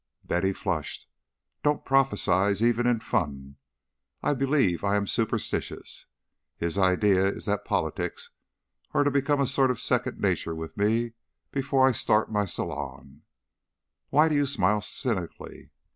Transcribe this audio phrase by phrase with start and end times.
[0.23, 1.07] Betty flushed.
[1.61, 3.57] "Don't prophesy, even in fun.
[4.23, 6.07] I believe I am superstitious.
[6.57, 8.31] His idea is that politics
[8.95, 11.13] are to become a sort of second nature with me
[11.51, 13.21] before I start my salon
[14.09, 15.69] Why do you smile cynically?